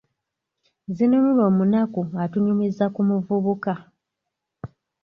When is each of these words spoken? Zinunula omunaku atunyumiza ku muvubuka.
Zinunula 0.95 1.41
omunaku 1.49 2.01
atunyumiza 2.23 2.85
ku 2.93 3.01
muvubuka. 3.07 3.73